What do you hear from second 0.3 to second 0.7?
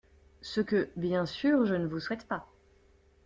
Ce